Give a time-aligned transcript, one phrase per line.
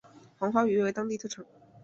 [0.39, 1.45] 黄花鱼为当地特产。